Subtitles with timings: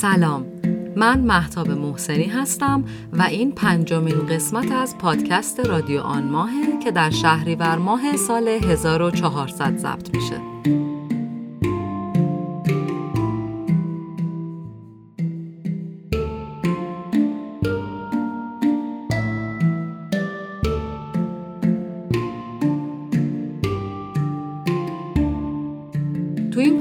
[0.00, 0.46] سلام.
[0.96, 7.10] من محتاب محسنی هستم و این پنجمین قسمت از پادکست رادیو آن ماهه که در
[7.10, 10.57] شهریور ماه سال 1400 ضبط میشه.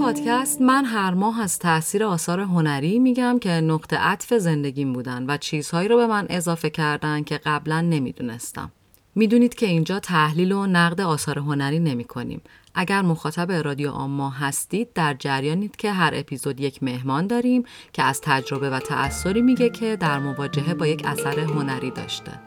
[0.08, 5.38] پادکست من هر ماه از تاثیر آثار هنری میگم که نقطه عطف زندگیم بودن و
[5.38, 8.72] چیزهایی رو به من اضافه کردن که قبلا نمی‌دونستم.
[9.16, 12.42] می‌دونید که اینجا تحلیل و نقد آثار هنری نمی کنیم.
[12.76, 18.22] اگر مخاطب رادیو آما هستید در جریانید که هر اپیزود یک مهمان داریم که از
[18.22, 22.47] تجربه و تأثری میگه که در مواجهه با یک اثر هنری داشته.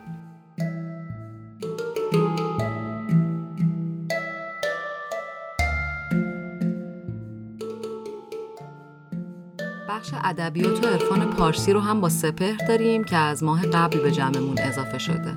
[10.01, 14.11] بخش ادبیات و عرفان پارسی رو هم با سپهر داریم که از ماه قبل به
[14.11, 15.37] جمعمون اضافه شده.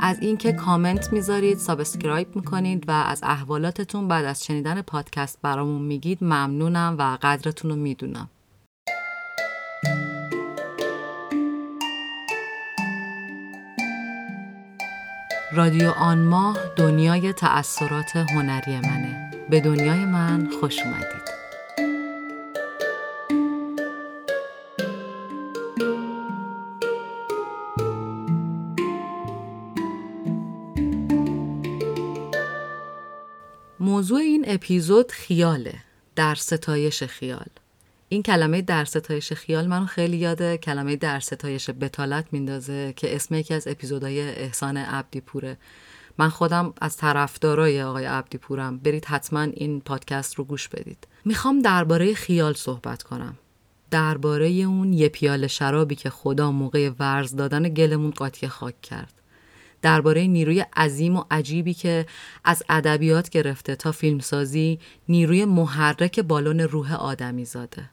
[0.00, 6.24] از اینکه کامنت می‌ذارید، subscribe می‌کنید و از احوالاتتون بعد از شنیدن پادکست برامون میگید
[6.24, 8.28] ممنونم و قدرتون رو می‌دونم.
[15.52, 19.30] رادیو آن ماه دنیای تأثیرات هنری منه.
[19.50, 21.25] به دنیای من خوش اومدید.
[34.06, 35.74] موضوع این اپیزود خیاله.
[36.16, 37.46] در ستایش خیال.
[38.08, 40.58] این کلمه در ستایش خیال منو خیلی یاده.
[40.58, 45.56] کلمه در ستایش بتالت میندازه که اسم یکی از اپیزودهای احسان عبدی پوره
[46.18, 51.06] من خودم از طرفدارای آقای عبدی پورم برید حتما این پادکست رو گوش بدید.
[51.24, 53.36] می‌خوام درباره خیال صحبت کنم.
[53.90, 59.12] درباره اون یه پیاله شرابی که خدا موقع ورز دادن گلمون قاطی خاک کرد.
[59.82, 62.06] درباره نیروی عظیم و عجیبی که
[62.44, 64.78] از ادبیات گرفته تا فیلمسازی
[65.08, 67.90] نیروی محرک بالون روح آدمی زاده.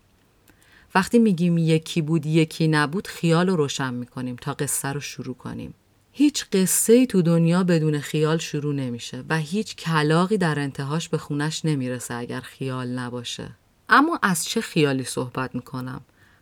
[0.96, 5.74] وقتی میگیم یکی بود یکی نبود خیال رو روشن می‌کنیم تا قصه رو شروع کنیم.
[6.12, 11.18] هیچ قصه ای تو دنیا بدون خیال شروع نمیشه و هیچ کلاقی در انتهاش به
[11.18, 13.50] خونش نمی‌رسه اگر خیال نباشه.
[13.90, 16.02] اما از چه خیالی صحبت می‌کنم؟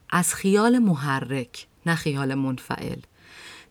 [0.09, 2.99] از خیال محرک نه خیال منفعل.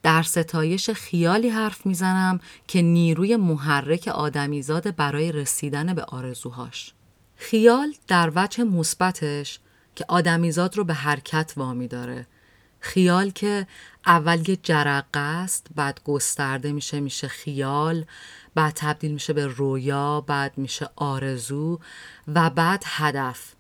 [0.03, 6.93] در ستایش خیالی حرف می‌زنم که نیروی محرک آدمیزاد برای رسیدن به آرزوهاش.
[7.37, 9.61] خیال در وجه مثبتش
[9.95, 12.27] که آدمیزاد رو به حرکت وامی داره.
[12.81, 13.67] خیال که
[14.07, 18.05] اول یه جرقه است بعد گسترده میشه میشه خیال
[18.55, 21.79] بعد تبدیل میشه به رویا بعد میشه آرزو
[22.29, 23.55] و بعد هدف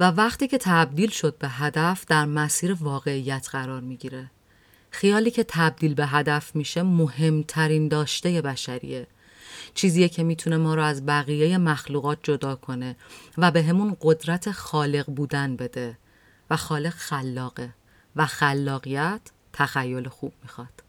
[0.00, 4.30] و وقتی که تبدیل شد به هدف در مسیر واقعیت قرار می‌گیره
[4.92, 9.06] خیالی که تبدیل به هدف میشه مهمترین داشته بشریه.
[9.74, 12.96] چیزیه که می‌تونه ما رو از بقیه مخلوقات جدا کنه
[13.38, 15.98] و به همون قدرت خالق بودن بده
[16.50, 17.74] و خالق خلاقه
[18.16, 19.20] و خلاقیت
[19.52, 20.82] تخیل خوب می‌خواد.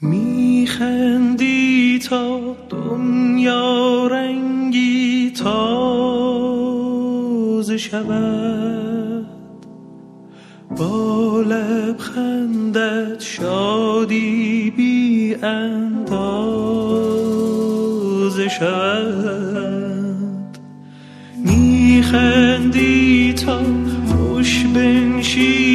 [0.00, 6.16] میخندی تا دنیا رنگی تازه
[7.78, 9.15] شود.
[10.70, 15.68] با لبخندت شادی بی اندازه
[18.48, 20.16] شود.
[21.44, 23.60] میخندی تا
[24.06, 25.65] خوش بنشینی.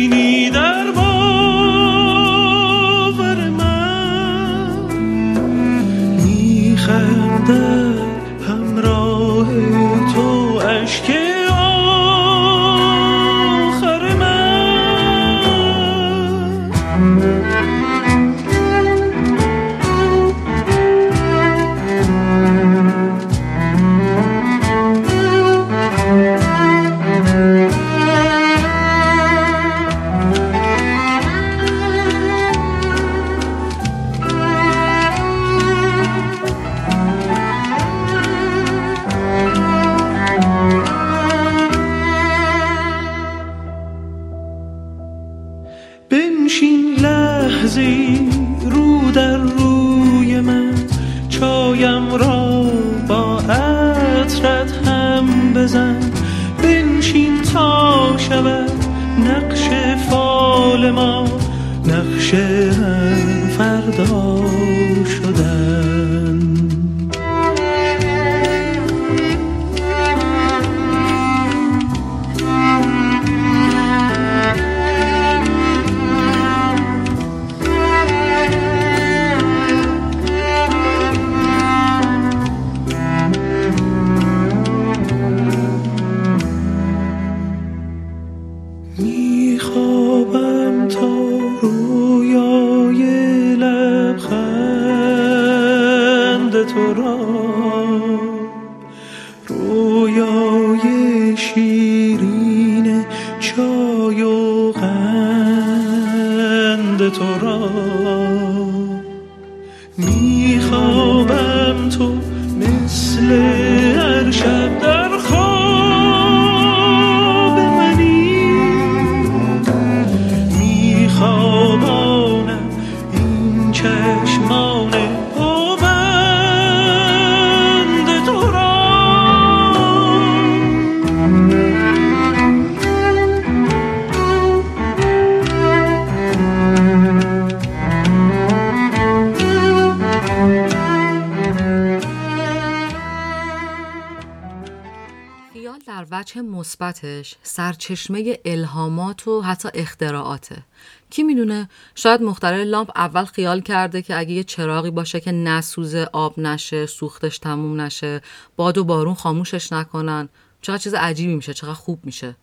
[147.04, 150.64] مثبتش سرچشمه الهامات و حتی اختراعاته.
[151.10, 156.08] کی می‌دونه؟ شاید مخترع لامپ اول خیال کرده که اگه یه چراغی باشه که نسوزه
[156.14, 158.22] آب نشه سوختش تموم نشه
[158.56, 160.30] باد و بارون خاموشش نکنن
[160.62, 162.36] چقدر چیز عجیبی میشه چقدر خوب میشه.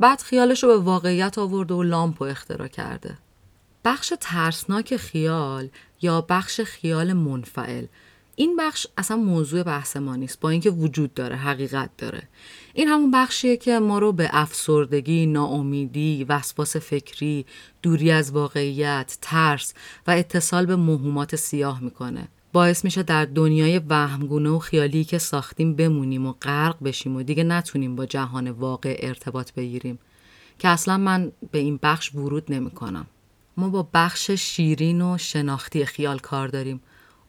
[0.00, 3.18] بعد خیالش رو به واقعیت آورده و لامپ رو اختراع کرده.
[3.84, 5.68] بخش ترسناک خیال
[6.02, 7.86] یا بخش خیال منفعل؟
[8.36, 12.22] این بخش اصلا موضوع بحث ما نیست با اینکه وجود داره حقیقت داره
[12.74, 17.46] این همون بخشیه که ما رو به افسردگی، ناامیدی، وسواس فکری،
[17.82, 19.74] دوری از واقعیت، ترس
[20.06, 22.28] و اتصال به موهومات سیاه می‌کنه.
[22.52, 27.44] باعث میشه در دنیای وهمگونه و خیالی که ساختیم بمونیم و غرق بشیم و دیگه
[27.44, 29.98] نتونیم با جهان واقع ارتباط بگیریم
[30.58, 33.06] که اصلا من به این بخش ورود نمی‌کنم.
[33.56, 36.80] ما با بخش شیرین و شناختی خیال کار داریم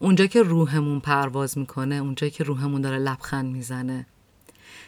[0.04, 4.06] اونجا که روحمون پرواز می‌کنه اونجا که روحمون داره لبخند می‌زنه.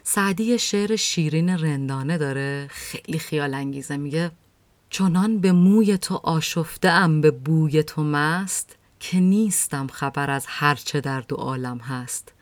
[0.04, 3.98] سعدی شعر شیرین رندانه داره خیلی خیال انگیزه.
[3.98, 4.32] میگه
[4.90, 11.02] چنان به موی تو آشفته ام به بوی تو مست که نیستم خبر از هرچه
[11.02, 12.34] در دو عالم هست.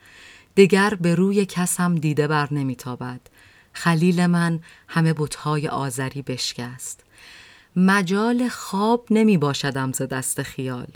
[0.56, 3.20] دگر به روی کسم دیده بر نمیتابد.
[3.72, 7.04] خلیل من همه بتهای آذری بشکست.
[7.76, 10.86] مجال خواب نمی باشدم ز دست خیال.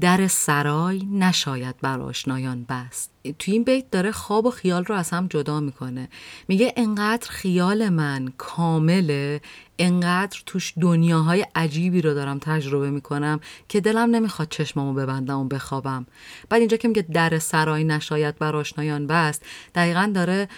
[0.00, 3.10] در سرای نشاید بر آشنایان بست.
[3.38, 6.08] توی این بیت داره خواب و خیال رو از هم جدا می‌کنه.
[6.48, 9.40] میگه انقدر خیال من کامله
[9.78, 16.06] انقدر توش دنیاهای عجیبی رو دارم تجربه می‌کنم که دلم نمی‌خواد چشمامو ببندم و بخوابم.
[16.48, 19.42] بعد اینجا که میگه در سرای نشاید بر آشنایان بست
[19.74, 20.48] دقیقا داره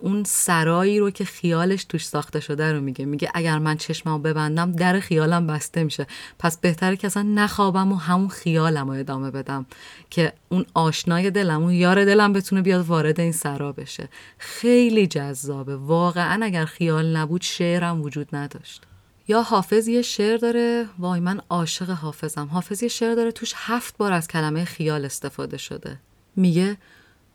[0.00, 3.04] اون سرایی رو که خیالش توش ساخته شده رو میگه.
[3.04, 6.06] میگه اگر من چشممو ببندم در خیالم بسته میشه.
[6.38, 9.66] پس بهتره که اصلا نخوابم و همون خیالم ادامه بدم
[10.10, 14.08] که اون آشنای دلم اون یار دلم بتونه بیاد وارد این سرا بشه.
[14.38, 15.76] خیلی جذابه.
[15.76, 18.82] واقعا اگر خیال نبود شعرم وجود نداشت.
[19.28, 22.46] یا حافظ یه شعر داره؟ وای من عاشق حافظم.
[22.46, 25.98] حافظ یه شعر داره توش هفت بار از کلمه خیال استفاده شده.
[26.36, 26.76] میگه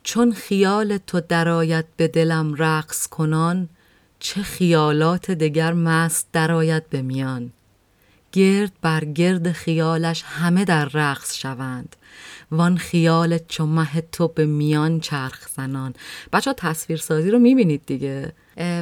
[0.03, 3.69] چون خیال تو درآید به دلم رقص کنان
[4.19, 7.51] چه خیالات دگر مست درآید به میان.
[8.31, 11.95] گرد بر گرد خیالش همه در رقص شوند.
[12.53, 15.93] وان خیال چو مه تو به میان چرخ زنان.
[16.33, 18.33] بچه ها تصویر سازی رو می‌بینید دیگه.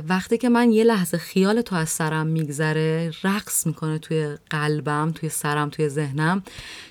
[0.08, 5.30] وقتی که من یه لحظه خیال تو از سرم میگذره رقص می‌کنه توی قلبم توی
[5.30, 6.44] سرم توی ذهنم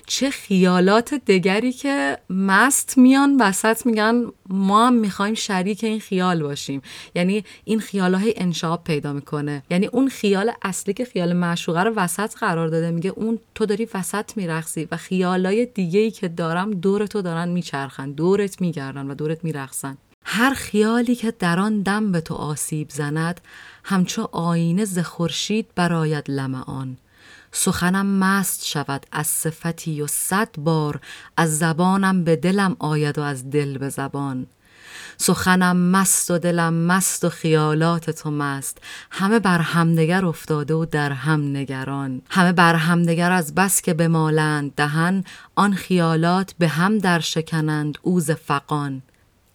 [0.07, 6.81] چه خیالات دگری که مست میان وسط میگن ما هم می‌خوایم شریک این خیال باشیم.
[7.15, 9.63] یعنی این خیال های انشاب پیدا می‌کنه.
[9.69, 12.91] یعنی اون خیال اصلی که خیال معشوقه رو وسط قرار داده.
[12.91, 17.49] میگه اون تو داری وسط میرقصی و خیالای دیگه ای که دارم دور تو دارن
[17.49, 19.97] میچرخن دورت میگردن و دورت میرقصن.
[20.23, 23.41] هر خیالی که در آن دم به تو آسیب زند
[23.83, 26.97] همچو آینه ز خورشید براید لمعان
[27.51, 30.99] سخنم مست شود از صفتی و صد بار
[31.37, 34.47] از زبانم به دلم آید و از دل به زبان.
[35.17, 38.77] سخنم مست و دلم مست و خیالات تو مست
[39.11, 42.21] همه بر همدیگر افتاده و در هم نگران.
[42.29, 45.23] همه بر همدیگر از بس که بمالند دهن
[45.55, 49.01] آن خیالات به هم در شکنند اوز فقان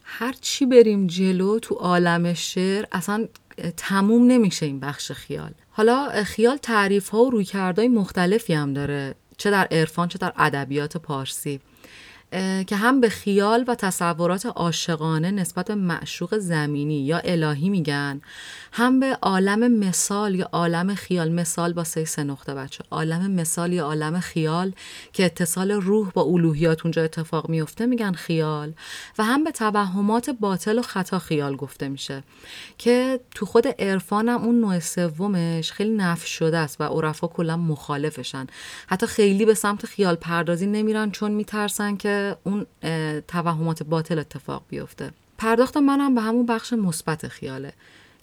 [0.09, 3.29] هر چی بریم جلو تو عالم شعر اصلا
[3.77, 5.51] تموم نمیشه این بخش خیال.
[5.71, 10.97] حالا خیال تعریف ها و رویکردهای مختلفی هم داره چه در عرفان چه در ادبیات
[10.97, 11.61] پارسی
[12.67, 18.21] که هم به خیال و تصورات عاشقانه نسبت به معشوق زمینی یا الهی میگن.
[18.76, 22.85] هم به عالم مثال یا عالم خیال مثال با سه نقطه بچه.
[22.90, 24.73] عالم مثال یا عالم خیال
[25.12, 28.73] که اتصال روح با الوهیات اونجا اتفاق میفته میگن خیال.
[29.18, 32.23] و هم به توهمات باطل و خطا خیال گفته میشه
[32.78, 37.56] که تو خود عرفان هم اون نوع سومش خیلی نفش شده است و عرفا کلا
[37.56, 38.47] مخالفشن.
[38.87, 42.66] حتی خیلی به سمت خیال پردازی نمیرن چون میترسن که اون
[43.28, 45.11] توهمات باطل اتفاق بیفته.
[45.38, 47.73] پرداخت منم به همون بخش مثبت خیاله.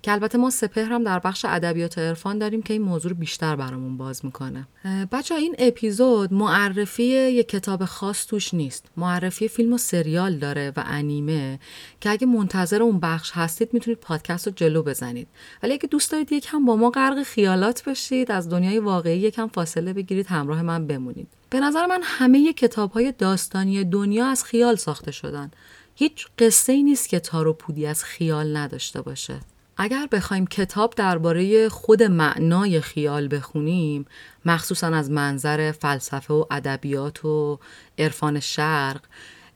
[0.04, 3.56] که البته ما سپهر هم در بخش ادبیات عرفان داریم که این موضوع رو بیشتر
[3.56, 4.68] برامون باز می‌کنه.
[5.12, 8.86] بچه این اپیزود معرفی یک کتاب خاص توش نیست.
[8.98, 11.60] معرفی فیلم و سریال داره و انیمه
[12.02, 15.28] که اگه منتظر اون بخش هستید می‌تونید پادکست رو جلو بزنید.
[15.64, 19.94] ولی اگه دوست دارید یکم با ما غرق خیالات بشید از دنیای واقعی یکم فاصله
[19.94, 21.28] بگیرید همراه من بمونید.
[21.50, 25.52] به نظر من همه کتاب های داستانی دنیا از خیال ساخته شدن.
[25.96, 29.40] هیچ قصه ای نیست که تارو پودی از خیال نداشته باشه.
[29.78, 34.06] اگر بخوایم کتاب درباره خود معنای خیال بخونیم
[34.46, 37.60] مخصوصا از منظر فلسفه و ادبیات و
[37.98, 39.02] عرفان شرق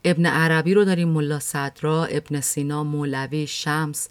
[0.04, 4.08] ابن عربی رو داریم ملا صدرا ابن سینا مولوی شمس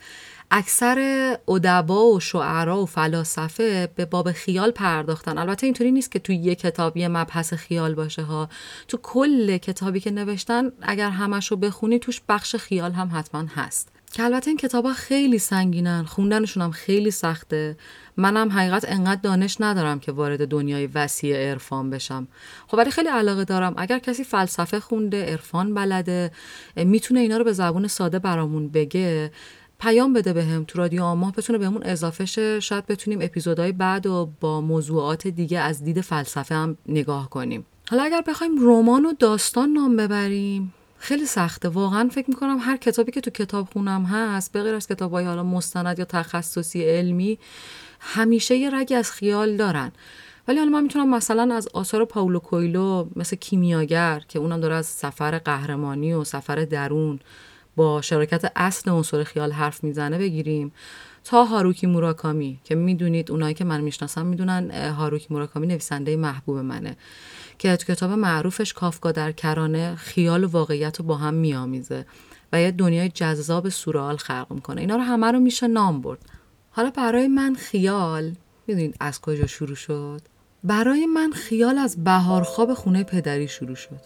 [0.51, 0.99] اکثر
[1.47, 5.37] ادبا و شعرا و فلاسفه به باب خیال پرداختن.
[5.37, 8.49] البته اینطوری نیست که توی یه کتاب یه مبحث خیال باشه ها.
[8.87, 13.96] تو کل کتابی که نوشتن اگر همش رو بخونی توش بخش خیال هم حتما هست.
[14.17, 17.77] که البته این کتاب ها خیلی سنگینن خوندنشون هم خیلی سخته.
[18.17, 22.27] منم حقیقت انقدر دانش ندارم که وارد دنیای وسیع عرفان بشم.
[22.67, 23.73] خب ولی خیلی علاقه دارم.
[23.77, 26.31] اگر کسی فلسفه خونده عرفان بلده
[26.75, 29.31] می‌تونه اینا رو به زبون ساده برامون بگه
[29.79, 32.59] پیام بده بهم به تو رادیو آماه بتونه بهمون اضافه شه.
[32.59, 37.65] شاید بتونیم اپیزودهای بعد و با موضوعات دیگه از دید فلسفه هم نگاه کنیم.
[37.89, 41.69] حالا اگر بخوایم رمان و داستان نام ببریم خیلی سخته.
[41.69, 45.25] واقعا فکر می‌کنم هر کتابی که تو کتاب خونم هست به غیر از کتاب های
[45.25, 47.39] حالا مستند یا تخصصی علمی
[47.99, 49.91] همیشه یه رگی از خیال دارن.
[50.47, 54.85] ولی حالا من می‌تونم مثلا از آثار پاولو کویلو مثل کیمیاگر که اونم داره از
[54.85, 57.19] سفر قهرمانی و سفر درون
[57.75, 60.71] با شراکت اصل عنصر خیال حرف می‌زنه بگیریم.
[61.23, 66.97] تا هاروکی موراکامی که می‌دونید اونایی که من می‌شناسم می‌دونن هاروکی موراکامی نویسنده محبوب منه.
[67.57, 72.05] که کتاب معروفش کافکا در کرانه خیال و واقعیت رو با هم میآمیزه
[72.53, 74.81] و یه دنیای جذاب سورال خلق می‌کنه.
[74.81, 76.19] اینا رو همه رو میشه نام برد.
[76.69, 78.35] حالا برای من خیال
[78.67, 80.21] می‌دونید از کجا شروع شد؟
[80.63, 84.01] برای من خیال از بهارخواب خونه پدری شروع شد.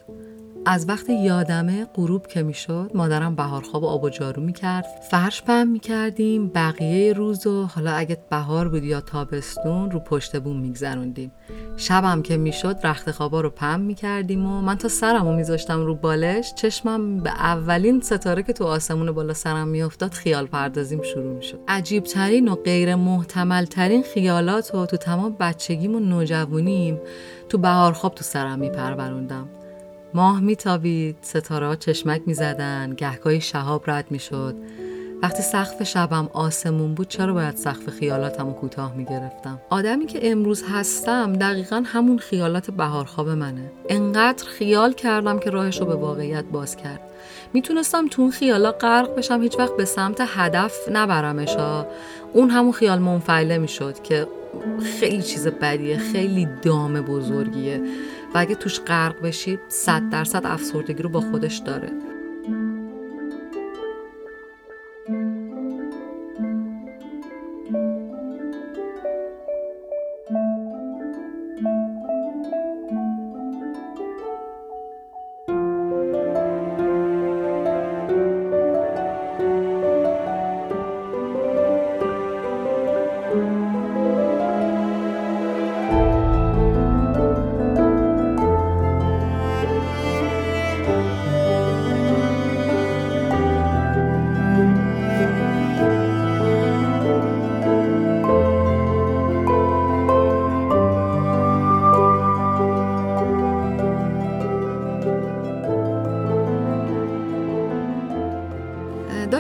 [0.66, 4.86] از وقت یادمه غروب که می‌شد مادرم بهارخواب آب و جارو می‌کرد.
[5.12, 10.60] فرش پم می‌کردیم بقیه روز و حالا اگه بهار بود یا تابستون رو پشت بوم
[10.60, 11.32] میگذروندیم.
[11.78, 15.96] شبم که می‌شد رخت خوابا رو پم می‌کردیم و من تا سرم رو میذاشتم رو
[15.96, 16.54] بالش.
[16.54, 21.60] چشمم به اولین ستاره که تو آسمون بالا سرم میافتاد خیال پردازیم شروع می‌شد.
[21.68, 27.00] عجیب ترین و غیر محتمل ترین خیالات و تو تمام بچگیم و نوجوانیم
[27.50, 29.50] تو بهارخواب تو سرم میپروروندم.
[30.14, 34.56] ماه میتابید ستاره ها چشمک می‌زدن گهگاهی شهاب رد می‌شد.
[35.24, 40.64] وقتی سقف شبم آسمون بود چرا باید سقف خیالاتم رو کوتاه می‌گرفتم؟ آدمی که امروز
[40.72, 43.72] هستم دقیقا همون خیالات بهارخواب منه.
[43.90, 47.02] انقدر خیال کردم که راهش رو به واقعیت باز کرد.
[47.54, 51.56] می‌تونستم تو اون خیالا غرق بشم هیچ وقت به سمت هدف نبرمش
[52.34, 54.28] اون همون خیال منفعله می‌شد که
[55.00, 57.82] خیلی چیز بدیه خیلی دام بزرگیه.
[58.34, 62.11] و اگه توش غرق بشید صد درصد افسردگی رو با خودش داره.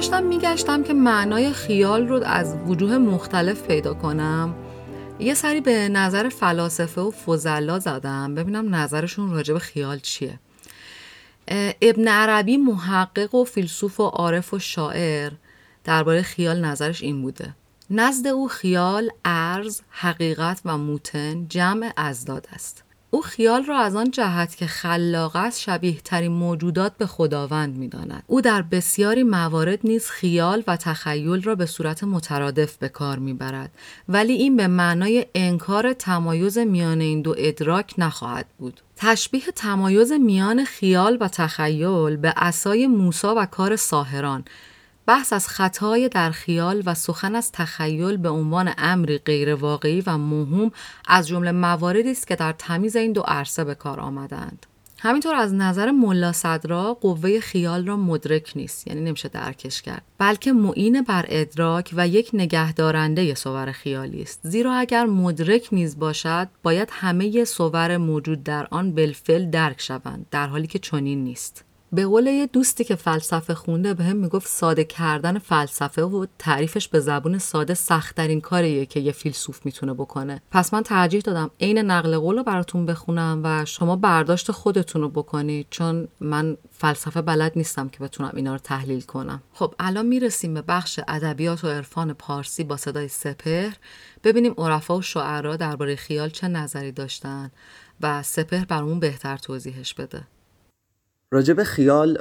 [0.01, 4.55] داشتم میگشتم که معنای خیال رو از وجوه مختلف پیدا کنم.
[5.19, 8.35] یه سری به نظر فلاسفه و فضلا زدم.
[8.35, 10.39] ببینم نظرشون راجع به خیال چیه.
[11.81, 15.31] ابن عربی محقق و فیلسوف و عارف و شاعر.
[15.83, 17.53] درباره خیال نظرش این بوده.
[17.89, 22.83] نزد او خیال، ارز، حقیقت و موتن جمع ازداد است.
[23.13, 27.87] او خیال را از آن جهت که خلاق است شبیه ترین موجودات به خداوند می
[27.87, 28.23] داند.
[28.27, 33.33] او در بسیاری موارد نیز خیال و تخیل را به صورت مترادف به کار می
[33.33, 33.71] برد.
[34.09, 38.81] ولی این به معنای انکار تمایز میان این دو ادراک نخواهد بود.
[38.95, 44.43] تشبیه تمایز میان خیال و تخیل به اسای موسا و کار ساهران
[45.05, 50.71] بحث از خطای در خیال و سخن از تخیل به عنوان امری غیرواقعی و مهم
[51.07, 54.65] از جمله مواردی است که در تمیز این دو عرصه به کار آمدند.
[55.03, 60.53] همینطور از نظر ملا صدرا قوه خیال را مدرک نیست یعنی نمیشه درکش کرد بلکه
[60.53, 66.89] معین بر ادراک و یک نگهدارنده صور خیالی است زیرا اگر مدرک نیز باشد باید
[66.91, 72.27] همه صور موجود در آن بالفعل درک شوند در حالی که چنین نیست به قول
[72.27, 77.37] یه دوستی که فلسفه خونده به هم می‌گفت ساده کردن فلسفه و تعریفش به زبون
[77.37, 80.41] ساده سختترین کاریه که یه فیلسوف می‌تونه بکنه.
[80.51, 85.09] پس من ترجیح دادم عین نقل قول رو براتون بخونم و شما برداشت خودتون رو
[85.09, 89.43] بکنید چون من فلسفه بلد نیستم که بتونم اینا رو تحلیل کنم.
[89.53, 93.75] خب الان می‌رسیم به بخش ادبیات و عرفان پارسی با صدای سپهر.
[94.23, 97.51] ببینیم عرفا و شعرا درباره خیال چه نظری داشتن
[98.01, 100.23] و سپهر برامون بهتر توضیحش بده.
[101.31, 102.17] راجب خیال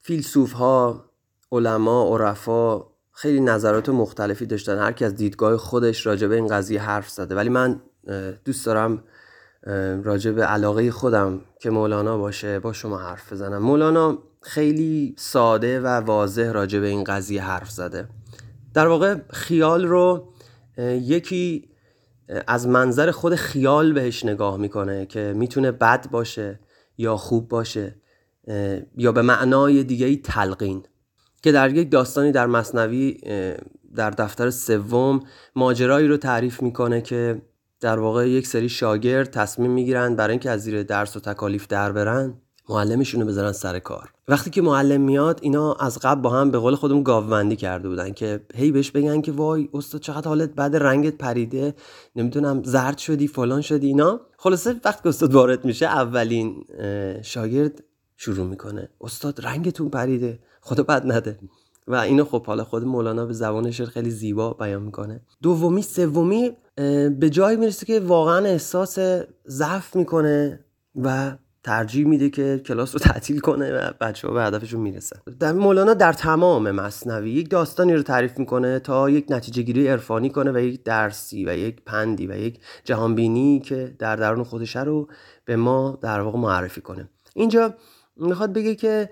[0.00, 1.04] فیلسوف ها
[1.52, 2.82] علما عرفا
[3.12, 4.78] خیلی نظرات مختلفی داشتن.
[4.78, 7.34] هر کی از دیدگاه خودش راجب این قضیه حرف زده.
[7.34, 7.80] ولی من
[8.44, 9.04] دوست دارم
[10.04, 13.62] راجب علاقه خودم که مولانا باشه با شما حرف بزنم.
[13.62, 18.08] مولانا خیلی ساده و واضح راجب این قضیه حرف زده.
[18.74, 20.32] در واقع خیال رو
[21.00, 21.68] یکی
[22.46, 26.60] از منظر خود خیال بهش نگاه می‌کنه که می‌تونه بد باشه
[26.98, 28.00] یا خوب باشه.
[28.96, 30.82] یا به معنای دیگه تلقین
[31.42, 33.18] که در یک داستانی در مصنوی
[33.94, 35.20] در دفتر سوم
[35.56, 37.42] ماجرایی رو تعریف می‌کنه که
[37.80, 41.92] در واقع یک سری شاگرد تصمیم می‌گیرن برای اینکه از زیر درس و تکالیف در
[41.92, 42.34] برن
[42.68, 44.12] معلمشون رو بذارن سر کار.
[44.28, 48.12] وقتی که معلم میاد اینا از قبل با هم به قول خودمون گاوبندی کرده بودن
[48.12, 51.74] که هی بهش بگن که وای استاد چقدر حالت بعد رنگت پریده
[52.16, 54.20] نمی‌دونم زرد شدی فلان شدی اینا.
[54.36, 56.64] خلاصه وقتی که استاد وارد میشه اولین
[57.22, 57.84] شاگرد
[58.20, 58.88] شروع می‌کنه.
[59.00, 60.38] استاد رنگتون پریده.
[60.60, 61.38] خدا بد نده.
[61.86, 65.20] و اینو خب حالا خود مولانا به زبان شعر خیلی زیبا بیان می‌کنه.
[65.42, 66.56] دومی سومی
[67.18, 68.98] به جایی می‌رسه که واقعا احساس
[69.48, 70.64] ضعف می‌کنه
[70.96, 75.16] و ترجیح میده که کلاس رو تعطیل کنه و بچه ها به هدفشون می‌رسه.
[75.40, 80.30] در مولانا در تمام مصنوی یک داستانی رو تعریف می‌کنه تا یک نتیجه گیری عرفانی
[80.30, 85.08] کنه و یک درسی و یک پندی و یک جهانبینی که در درون خودشه رو
[85.44, 87.08] به ما در واقع معرفی کنه.
[87.34, 87.74] اینجا
[88.18, 89.10] می‌خواد بگه که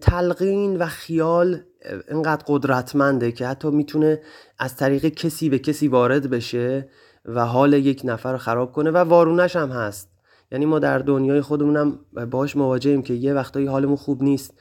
[0.00, 1.60] تلقین و خیال
[2.08, 4.20] اینقدر قدرتمنده که حتی می‌تونه
[4.58, 6.88] از طریق کسی به کسی وارد بشه
[7.24, 10.08] و حال یک نفر رو خراب کنه و وارونش هم هست.
[10.52, 11.98] یعنی ما در دنیای خودمونم
[12.30, 14.54] باش مواجهیم که یه وقتایی حالمون خوب نیست.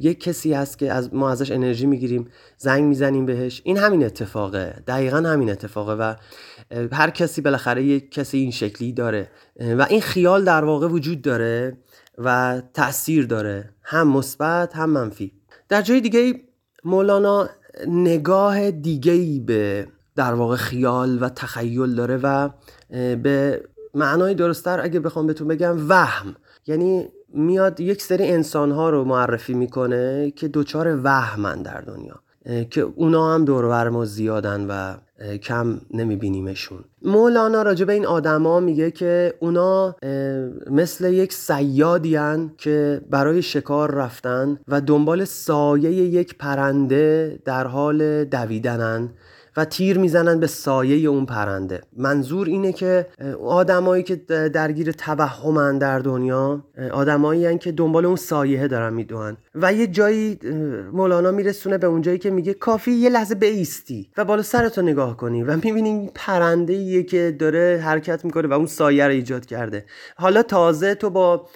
[0.00, 3.62] یک کسی هست که از ما ازش انرژی می‌گیریم زنگ می‌زنیم بهش.
[3.64, 4.82] این همین اتفاقه.
[4.86, 6.14] دقیقا همین اتفاقه و
[6.92, 9.30] هر کسی بالاخره یک کسی این شکلی داره.
[9.78, 11.78] و این خیال در واقع وجود داره.
[12.18, 13.70] و تاثیر داره.
[13.82, 15.32] هم مثبت هم منفی.
[15.68, 16.34] در جای دیگه
[16.84, 17.48] مولانا
[17.88, 22.48] نگاه دیگه به در واقع خیال و تخیل داره و
[23.16, 23.62] به
[23.94, 26.36] معنای درستتر اگه بخوام بهتون بگم وهم.
[26.66, 32.20] یعنی میاد یک سری انسان ها رو معرفی می‌کنه که دوچار وهمن در دنیا
[32.70, 34.96] که اونا هم دور ما زیادن و
[35.42, 36.84] کم نمیبینیمشون.
[37.02, 39.96] مولانا راجع به این آدما میگه که اونا
[40.70, 42.18] مثل یک سیادی
[42.58, 49.10] که برای شکار رفتن و دنبال سایه یک پرنده در حال دویدنن.
[49.56, 51.80] و تیر می‌زنن به سایه اون پرنده.
[51.96, 53.06] منظور اینه که
[53.46, 54.16] آدمایی که
[54.54, 60.38] درگیر توهمن در دنیا آدمایی که دنبال اون سایه دارن می‌دونن و یه جایی
[60.92, 65.16] مولانا میرسونه به اون جایی که میگه کافی یه لحظه بیستی و بالا سرتو نگاه
[65.16, 69.84] کنی و می‌بینی پرنده ایه که داره حرکت می‌کنه و اون سایه رو ایجاد کرده.
[70.16, 71.46] حالا تازه تو با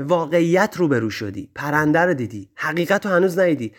[0.00, 1.48] واقعیت روبرو شدی.
[1.54, 2.48] پرنده رو دیدی.
[2.54, 3.72] حقیقت رو هنوز ندیدی.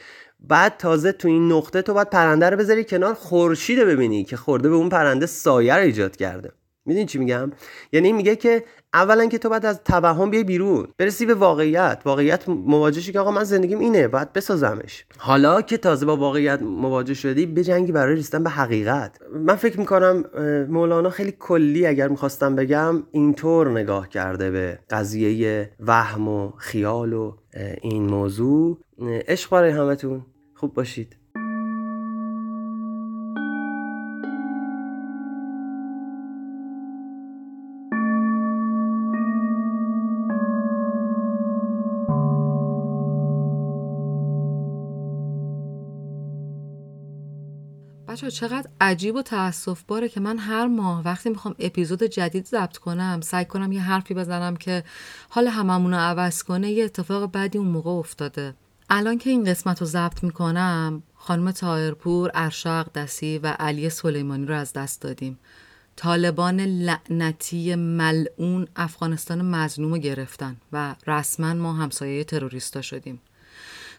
[0.43, 4.69] بعد تازه تو این نقطه تو باید پرنده رو بذاری کنار خورشید ببینی که خورده
[4.69, 6.51] به اون پرنده سایه رو ایجاد کرده.
[6.85, 7.51] می‌دونی چی میگم؟
[7.91, 12.01] یعنی میگه که اولا که تو باید از توهم بیای بیرون برسی به واقعیت.
[12.05, 15.05] واقعیت مواجهشی که آقا من زندگیم اینه باید بسازمش.
[15.17, 19.19] حالا که تازه با واقعیت مواجه شدی به جنگی برای رسیدن به حقیقت.
[19.33, 20.25] من فکر می‌کنم
[20.69, 27.35] مولانا خیلی کلی اگر می‌خواستم بگم اینطور نگاه کرده به قضیه وهم و خیال و
[27.81, 28.77] این موضوع.
[29.27, 30.25] عشق برای همتون.
[30.63, 31.15] خوب باشید.
[48.07, 52.77] بچه چقدر عجیب و تأصف باره که من هر ماه وقتی می‌خوام اپیزود جدید ضبط
[52.77, 54.83] کنم سعی کنم یه حرفی بزنم که
[55.29, 58.62] حال هممون رو عوض کنه یه اتفاق بعدی اون موقع افتاده.
[58.95, 64.55] الان که این قسمت رو ضبط می‌کنم خانم تایرپور، ارشا دسی و علی سلیمانی رو
[64.55, 65.39] از دست دادیم.
[65.95, 73.21] طالبان لعنتی ملعون افغانستان مظلوم رو گرفتن و رسما ما همسایه تروریستا شدیم.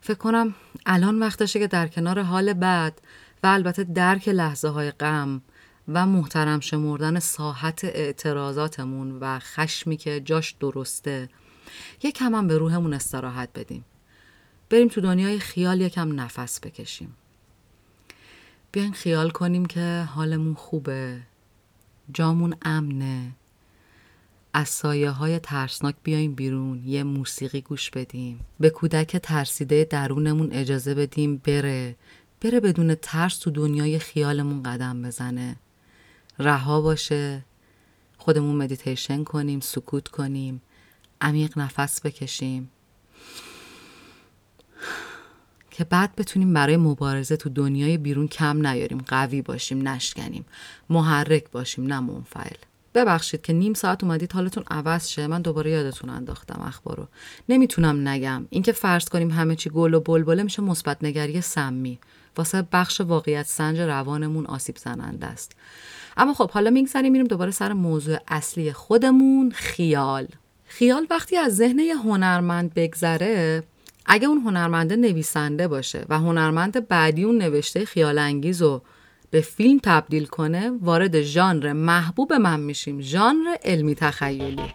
[0.00, 0.54] فکر کنم
[0.86, 3.00] الان وقتشه که در کنار حال بعد
[3.42, 5.42] و البته درک لحظه های غم
[5.88, 11.28] و محترم شمردن ساحت اعتراضاتمون و خشمی که جاش درسته
[12.02, 13.84] یک کم هم به روحمون استراحت بدیم.
[14.70, 17.14] بریم تو دنیای خیال یکم نفس بکشیم.
[18.72, 21.20] بیاین خیال کنیم که حالمون خوبه
[22.12, 23.32] جامون امنه.
[24.52, 28.40] از سایه های ترسناک بیایم بیرون یه موسیقی گوش بدیم.
[28.60, 31.96] به کودک ترسیده درونمون اجازه بدیم بره.
[32.40, 35.56] بره بدون ترس تو دنیای خیالمون قدم بزنه.
[36.38, 37.44] رها باشه.
[38.18, 40.62] خودمون مدیتیشن کنیم سکوت کنیم.
[41.20, 42.70] عمیق نفس بکشیم.
[45.76, 50.44] که بعد بتونیم برای مبارزه تو دنیای بیرون کم نیاریم قوی باشیم نشکنیم
[50.90, 52.56] محرک باشیم نه منفعل.
[52.94, 55.26] ببخشید که نیم ساعت اومدید حالتون عوض شه.
[55.26, 57.08] من دوباره یادتون انداختم اخبارو.
[57.48, 58.46] نمی‌تونم نگم.
[58.50, 61.98] اینکه فرض کنیم همه چی گل و بلبله میشه مثبت نگری سمی.
[62.36, 65.52] واسه بخش واقعیت سنج روانمون آسیب زننده است.
[66.16, 70.26] اما خب حالا میگذریم میریم دوباره سر موضوع اصلی خودمون خیال.
[70.66, 73.62] خیال وقتی از ذهن یه هنرمند بگذره
[74.06, 78.82] اگه اون هنرمنده نویسنده باشه و هنرمند بعدی اون نوشته خیال انگیز و
[79.30, 83.00] به فیلم تبدیل کنه وارد ژانر محبوب من میشیم.
[83.00, 84.72] ژانر علمی تخیلی.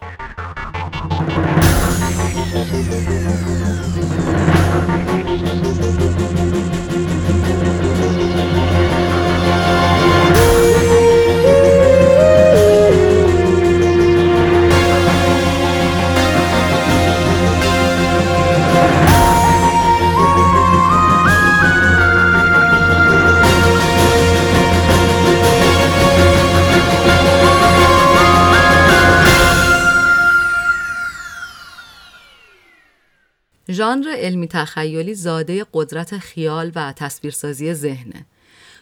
[33.70, 38.26] ژانر علمی تخیلی زاده قدرت خیال و تصویرسازی ذهنه.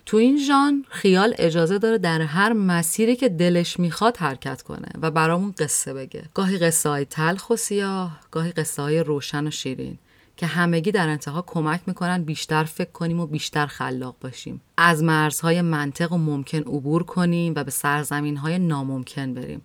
[0.07, 5.11] تو این ژانر خیال اجازه داره در هر مسیری که دلش می‌خواد حرکت کنه و
[5.11, 6.23] برامون قصه بگه.
[6.35, 9.99] گاهی قصه های تلخ و سیاه، گاهی قصه های روشن و شیرین.
[10.37, 14.61] که همگی در انتها کمک می‌کنن بیشتر فکر کنیم و بیشتر خلاق باشیم.
[14.77, 19.63] از مرزهای منطق و ممکن عبور کنیم و به سرزمین های ناممکن بریم.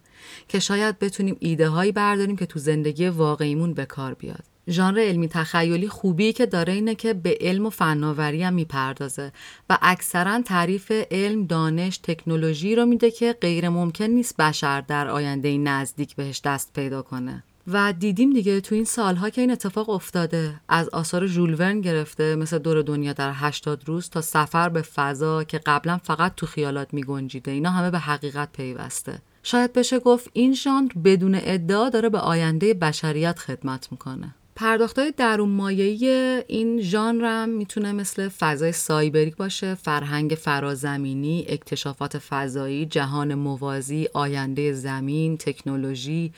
[0.47, 4.52] که شاید بتونیم ایده هایی برداریم که تو زندگی واقعیمون به کار بیاد.
[4.69, 9.31] ژانر علمی تخیلی خوبی که داره اینه که به علم و فناوری هم می‌پردازه
[9.69, 15.57] و اکثرا تعریف علم، دانش، تکنولوژی رو میده که غیر ممکن نیست بشر در آینده
[15.57, 17.43] نزدیک بهش دست پیدا کنه.
[17.67, 22.57] و دیدیم دیگه تو این سالها که این اتفاق افتاده از آثار ژول گرفته مثل
[22.57, 27.51] دور دنیا در 80 روز تا سفر به فضا که قبلا فقط تو خیالات میگنجیده.
[27.51, 29.21] اینا همه به حقیقت پیوسته.
[29.43, 34.35] شاید بشه گفت این ژانر بدون ادعا داره به آینده بشریت خدمت می‌کنه.
[34.55, 36.07] پرداختهای درون مایهی
[36.47, 45.37] این ژانر می‌تونه مثل فضای سایبری باشه، فرهنگ فرازمینی، اکتشافات فضایی، جهان موازی، آینده زمین،
[45.37, 46.33] تکنولوژی،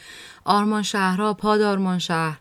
[0.45, 2.39] آرمان شهرها، پادارمان شهر،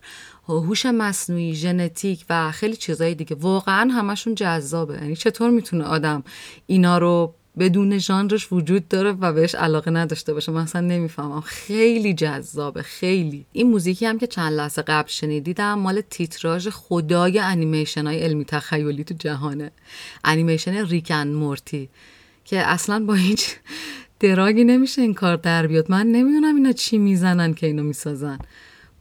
[0.48, 4.94] هوش مصنوعی، ژنتیک و خیلی چیزهای دیگه واقعا همشون جذابه.
[4.94, 6.24] یعنی چطور می‌تونه آدم
[6.66, 10.52] اینا رو بدون ژانرش وجود داره و بهش علاقه نداشته باشه.
[10.52, 11.40] من اصلا نمی‌فهمم.
[11.40, 13.46] خیلی جذابه خیلی.
[13.52, 19.04] این موزیکی هم که چند لحظه قبل شنیدیدم مال تیتراژ خدای انیمیشن های علمی تخیلی
[19.04, 19.70] تو جهانه.
[20.24, 21.88] انیمیشن ریکن مورتی
[22.44, 23.56] که اصلا با هیچ
[24.20, 25.90] دراگی نمیشه این کار در بیاد.
[25.90, 28.38] من نمی‌دونم اینا چی می‌زنن که اینو می‌سازن.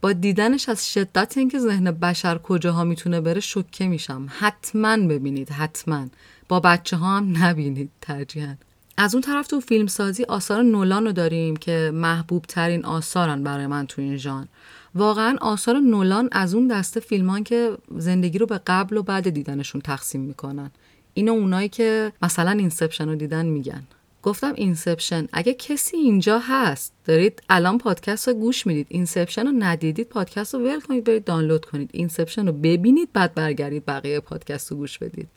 [0.00, 4.26] با دیدنش از شدت اینکه ذهن بشر کجاها می‌تونه بره شوکه میشم.
[4.38, 6.06] حتما ببینید حتما.
[6.48, 8.54] با بچه ها هم نبینید ترجیحاً.
[8.96, 13.66] از اون طرف تو فیلم سازی آثار نولان رو داریم که محبوب ترین آثارن برای
[13.66, 14.46] من تو این ژانر.
[14.94, 19.80] واقعا آثار نولان از اون دسته فیلمان که زندگی رو به قبل و بعد دیدنشون
[19.80, 20.70] تقسیم می‌کنن.
[21.14, 23.82] اینو اونایی که مثلا Inception رو دیدن میگن.
[24.22, 30.08] گفتم Inception اگه کسی اینجا هست دارید الان پادکست رو گوش می‌دید Inception رو ندیدید
[30.08, 31.90] پادکست رو ول کنید برید دانلود کنید.
[31.92, 35.28] Inception رو ببینید بعد برگردید بقیه پادکست رو گوش بدید.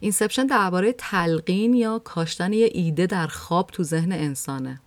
[0.00, 4.80] Inception درباره تلقین یا کاشتن یه ایده در خواب تو ذهن انسانه.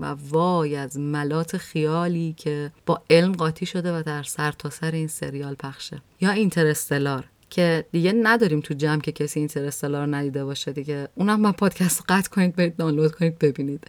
[0.00, 4.90] و وای از ملات خیالی که با علم قاطی شده و در سر تا سر
[4.90, 6.02] این سریال پخشه.
[6.20, 11.08] یا Interstellar که دیگه نداریم تو جمع که کسی اینترستلار ندیده باشه دیگه.
[11.14, 13.84] اونم با پادکست قطع کنید برید دانلود کنید ببینید.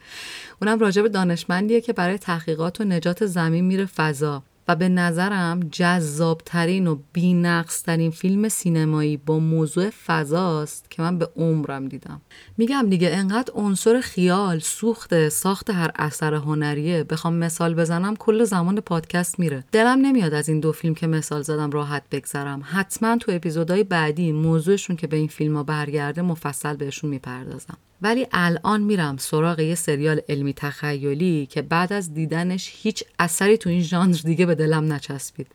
[0.61, 4.43] اونم راجع به دانشمندیه که برای تحقیقات و نجات زمین میره فضا.
[4.67, 11.87] و به نظرم جذابترین و بینقصترین فیلم سینمایی با موضوع فضاست که من به عمرم
[11.87, 12.21] دیدم.
[12.57, 17.03] میگم دیگه انقدر عنصر خیال سوخت ساخت هر اثر هنریه.
[17.03, 19.63] بخوام مثال بزنم کل زمان پادکست میره.
[19.71, 22.61] دلم نمیاد از این دو فیلم که مثال زدم راحت بگذرم.
[22.65, 27.77] حتما تو اپیزودهای بعدی موضوعشون که به این فیلم ها برگرده مفصل بهشون می‌پردازم.
[28.05, 33.69] ولی الان میرم سراغ یه سریال علمی تخیلی که بعد از دیدنش هیچ اثری تو
[33.69, 35.47] این ژانر دیگه به دلم نچسبید.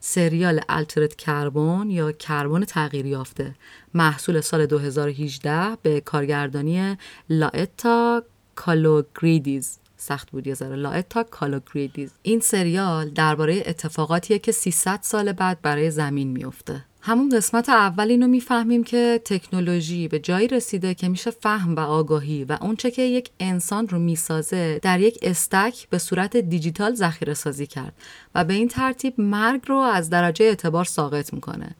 [0.00, 3.54] سریال Altered Carbon یا کربن تغییر یافته.
[3.94, 6.96] محصول سال 2018 به کارگردانی
[7.30, 8.22] Laeta
[8.54, 9.78] Kalogridis.
[9.96, 10.76] سخت بود یه ذره.
[10.76, 12.10] Laeta Kalogridis.
[12.22, 18.26] این سریال درباره اتفاقاتیه که 300 سال بعد برای زمین میفته همون قسمت اول اینو
[18.26, 23.30] می‌فهمیم که تکنولوژی به جایی رسیده که میشه فهم و آگاهی و اونچه که یک
[23.40, 27.92] انسان رو می‌سازه در یک stack به صورت دیجیتال ذخیره سازی کرد
[28.34, 31.76] و به این ترتیب مرگ رو از درجه اعتبار ساقط می‌کنه.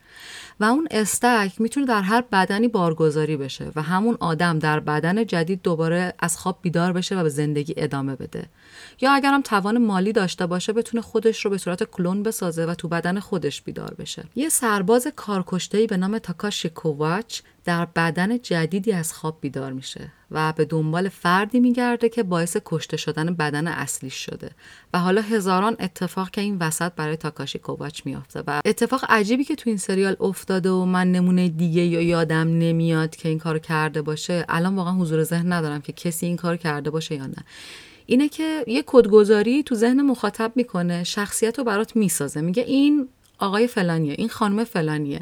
[0.60, 5.62] و اون استک می‌تونه در هر بدنی بارگذاری بشه و همون آدم در بدن جدید
[5.62, 8.46] دوباره از خواب بیدار بشه و به زندگی ادامه بده.
[9.00, 12.88] یا اگرم توان مالی داشته باشه بتونه خودش رو به صورت کلون بسازه و تو
[12.88, 14.24] بدن خودش بیدار بشه.
[14.34, 20.52] یه سرباز کارکشته‌ای به نام تاکاشی کوواچ در بدن جدیدی از خواب بیدار میشه و
[20.52, 24.50] به دنبال فردی میگرده که باعث کشته شدن بدن اصلیش شده.
[24.94, 29.54] و حالا هزاران اتفاق که این وسط برای تاکاشی کوواچ میافته و اتفاق عجیبی که
[29.54, 34.02] تو این سریال افتاده و من نمونه دیگه یا یادم نمیاد که این کار کرده
[34.02, 37.44] باشه الان واقعا حضور ذهن ندارم که کسی این کار کرده باشه یا نه.
[38.06, 42.40] اینه که یه کدگذاری تو ذهن مخاطب می‌کنه شخصیت رو برات می‌سازه.
[42.40, 45.20] میگه این آقای فلانیه این خانم فلانیه.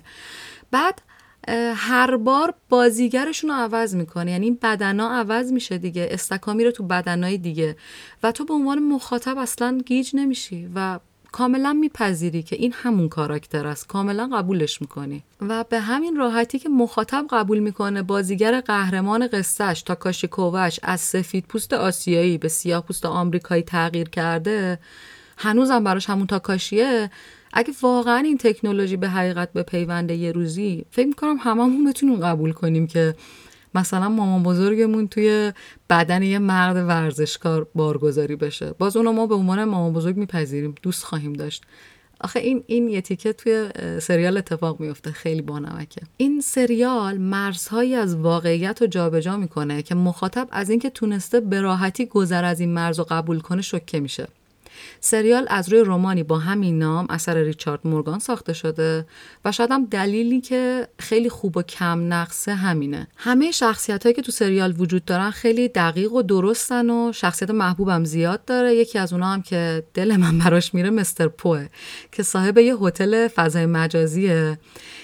[0.70, 1.02] بعد
[1.76, 4.30] هر بار بازیگرشون رو عوض می‌کنه.
[4.30, 6.08] یعنی این بدنا عوض میشه دیگه.
[6.10, 7.76] استکا میره تو بدنای دیگه.
[8.22, 10.98] و تو به عنوان مخاطب اصلا گیج نمیشی و
[11.32, 13.86] کاملا میپذیری که این همون کاراکتر است.
[13.86, 15.22] کاملا قبولش می‌کنی.
[15.40, 21.44] و به همین راحتی که مخاطب قبول می‌کنه بازیگر قهرمان قصهش تاکاشی کووش از سفید
[21.44, 24.78] پوست آسیایی به سیاه پوست آمریکایی تغییر کرده
[25.36, 27.10] هنوزم براش همون تاکاشیه.
[27.56, 32.52] اگه واقعا این تکنولوژی به حقیقت به پیونده یه روزی فکر می‌کنم هممون بتونیم قبول
[32.52, 33.14] کنیم که
[33.74, 35.52] مثلا مامان بزرگمون توی
[35.90, 38.74] بدن یه مرد ورزشکار بارگذاری بشه.
[38.78, 41.64] باز اونو ما به عنوان مامان بزرگ میپذیریم دوست خواهیم داشت.
[42.20, 43.68] آخه این این یه توی
[44.00, 46.00] سریال اتفاق میفته خیلی بانمکه.
[46.16, 52.06] این سریال مرزهایی از واقعیت رو جابجا می‌کنه که مخاطب از اینکه تونسته به راحتی
[52.06, 54.26] گذر از این مرز رو قبول کنه شوکه میشه.
[55.06, 59.06] سریال از روی رومانی با همین نام اثر ریچارد مورگان ساخته شده
[59.44, 63.08] و شاید هم دلیلی که خیلی خوب و کم نقصه همینه.
[63.16, 68.04] همه شخصیت هایی که تو سریال وجود دارن خیلی دقیق و درستن و شخصیت محبوبم
[68.04, 68.74] زیاد داره.
[68.74, 71.66] یکی از اونها هم که دل من براش میره مستر پوه
[72.12, 74.58] که صاحب یه هتل فضای مجازیه.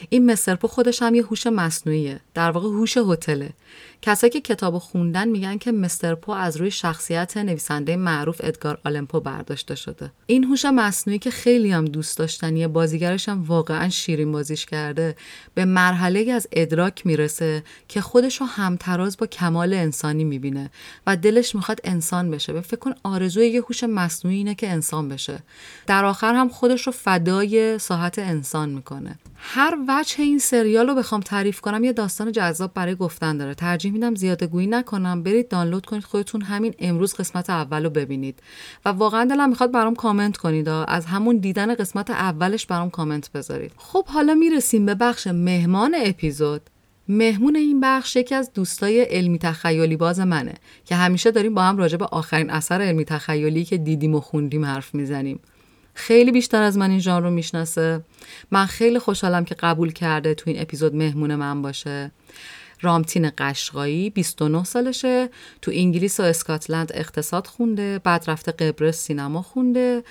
[0.09, 2.21] این مستر پو خودش هم یه هوش مصنوعیه.
[2.35, 3.51] در واقع هوش هتله.
[4.03, 9.21] کسایی که کتاب خوندن میگن که مستر پو از روی شخصیت نویسنده معروف ادگار آلمپو
[9.21, 10.13] برداشته شده.
[10.27, 15.17] این هوش مصنوعی که خیلی هم دوست داشتنیه بازیگرش هم واقعا شیرین بازیش کرده
[15.55, 20.71] به مرحله از ادراک می‌رسه که خودش رو همتراز با کمال انسانی می‌بینه
[21.07, 22.53] و دلش می‌خواد انسان بشه.
[22.53, 25.39] به فکر کن آرزوی یه هوش مصنوعی اینه که انسان بشه.
[25.87, 29.19] در آخر هم خودش رو فدای ساحت انسان می‌کنه.
[29.37, 33.55] هر وجه این سریال رو بخوام تعریف کنم یه داستان جذاب برای گفتن داره.
[33.55, 35.23] ترجیح میدم زیاده گویی نکنم.
[35.23, 38.39] برید دانلود کنید خودتون همین امروز قسمت اول رو ببینید.
[38.85, 40.69] و واقعا دلم می‌خواد برام کامنت کنید.
[40.69, 43.73] از همون دیدن قسمت اولش برام کامنت بذارید.
[43.77, 46.61] خب حالا می‌رسیم به بخش مهمان اپیزود.
[47.09, 51.77] مهمون این بخش یکی از دوستای علمی تخیلی باز منه که همیشه داریم با هم
[51.77, 55.41] راجع به آخرین اثر علمی تخیلی که دیدیم و خوندیم حرف می‌زنیم.
[55.95, 58.01] خیلی بیشتر از من این ژانر رو می‌شناسه.
[58.51, 62.11] من خیلی خوشحالم که قبول کرده تو این اپیزود مهمون من باشه.
[62.83, 65.29] رامتین قشقایی 29 سالشه
[65.63, 70.03] تو انگلیس و اسکاتلند اقتصاد خونده بعد رفته قبرس سینما خونده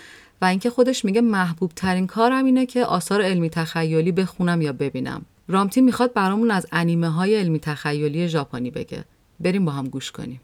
[0.41, 5.25] و اینکه خودش میگه محبوب ترین کارم اینه که آثار علمی تخیلی بخونم یا ببینم.
[5.47, 9.05] رامتین می‌خواد برامون از انیمه های علمی تخیلی ژاپنی بگه.
[9.39, 10.41] بریم با هم گوش کنیم.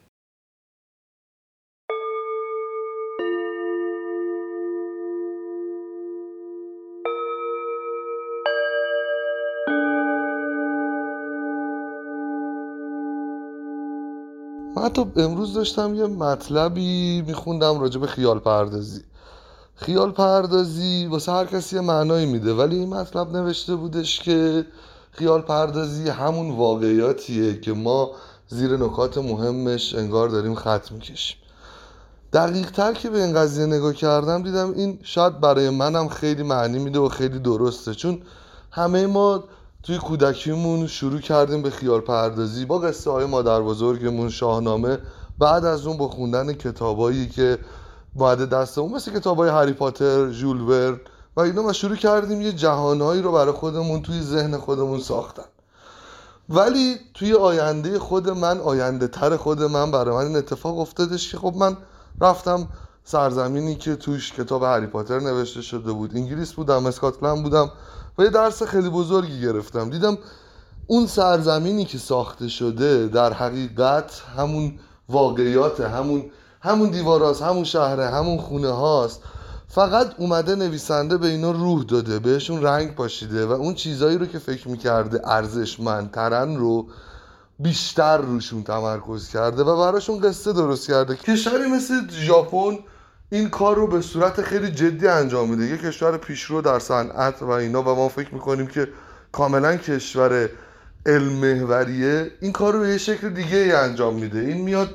[14.85, 19.01] حتی امروز داشتم یه مطلبی میخوندم راجع به خیال پردازی.
[19.75, 24.65] خیال پردازی واسه هر کسی یه معنایی میده ولی این مطلب نوشته بودش که
[25.11, 28.11] خیال پردازی همون واقعیاتیه که ما
[28.47, 31.37] زیر نکات مهمش انگار داریم خط می‌کشیم.
[32.33, 36.79] دقیق تر که به این قضیه نگاه کردم دیدم این شاید برای منم خیلی معنی
[36.79, 38.21] میده و خیلی درسته چون
[38.71, 39.43] همه ما
[39.85, 44.97] توی کودکیمون شروع کردیم به خیال پردازی با قصه های مادر بزرگمون شاهنامه
[45.39, 47.59] بعد از اون با خوندن کتابایی که
[48.15, 50.99] بعد دستمون مثل کتاب های هری پاتر ژول ورن
[51.35, 55.45] و اینا ما شروع کردیم یه جهانهایی رو برای خودمون توی ذهن خودمون ساختن.
[56.49, 61.37] ولی توی آینده خود من آینده تر خود من برای من این اتفاق افتادش که
[61.37, 61.77] خب من
[62.21, 62.67] رفتم
[63.03, 66.15] سرزمینی که توش کتاب هری پاتر نوشته شده بود.
[66.15, 67.71] انگلیس بودم اسکاتلند بودم.
[68.17, 69.89] و یه درس خیلی بزرگی گرفتم.
[69.89, 70.17] دیدم
[70.87, 76.25] اون سرزمینی که ساخته شده در حقیقت همون واقعیات همون
[76.61, 79.21] همون دیواراست همون شهره همون خونه هاست.
[79.67, 84.39] فقط اومده نویسنده به اینا روح داده بهشون رنگ پاشیده و اون چیزایی رو که
[84.39, 86.87] فکر می‌کرده ارزشمندترن رو
[87.59, 91.15] بیشتر روشون تمرکز کرده و براشون قصه درست کرده.
[91.15, 92.77] کشوری مثل ژاپن
[93.29, 95.65] این کار رو به صورت خیلی جدی انجام میده.
[95.65, 98.87] یه کشور پیشرو در صنعت و اینا و ما فکر می‌کنیم که
[99.31, 100.49] کاملا کشور
[101.05, 102.31] علم محوریه.
[102.41, 104.39] این کار رو به یه شکل دیگه ای انجام میده.
[104.39, 104.89] این میاد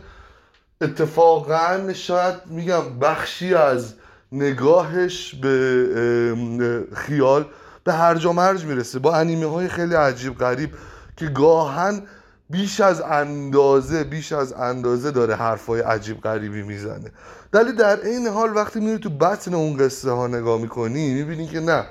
[0.80, 3.94] اتفاقا شاید میگم بخشی از
[4.32, 7.46] نگاهش به خیال
[7.84, 8.98] به هرج و مرج می‌رسه.
[8.98, 10.70] با انیمه های خیلی عجیب غریب
[11.16, 12.02] که گاهن
[12.50, 17.12] بیش از اندازه بیش از اندازه داره حرفای عجیب غریبی می‌زنه.
[17.52, 21.60] ولی در این حال وقتی میری تو بطن اون قصه ها نگاه می‌کنی می‌بینی که
[21.60, 21.84] نه.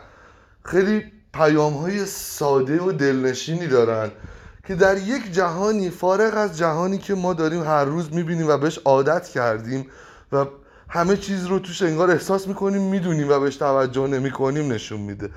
[0.64, 4.12] خیلی پیام های ساده و دلنشینی دارن
[4.68, 8.78] که در یک جهانی فارغ از جهانی که ما داریم هر روز می‌بینیم و بهش
[8.86, 9.88] عادت کردیم
[10.32, 10.46] و
[10.90, 15.30] همه چیز رو توش انگار احساس می‌کنیم می‌دونیم و بهش توجه نمی‌کنیم نشون میده.